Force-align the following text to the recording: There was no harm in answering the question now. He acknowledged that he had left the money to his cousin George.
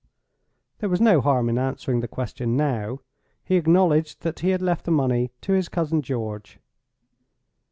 There 0.79 0.89
was 0.89 0.99
no 0.99 1.21
harm 1.21 1.47
in 1.47 1.59
answering 1.59 1.99
the 1.99 2.07
question 2.07 2.57
now. 2.57 3.01
He 3.45 3.55
acknowledged 3.55 4.21
that 4.23 4.39
he 4.39 4.49
had 4.49 4.59
left 4.63 4.85
the 4.85 4.89
money 4.89 5.29
to 5.41 5.53
his 5.53 5.69
cousin 5.69 6.01
George. 6.01 6.57